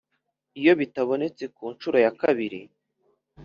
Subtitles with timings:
[0.59, 2.59] iyo bitabonetse ku nshuro ya kabiri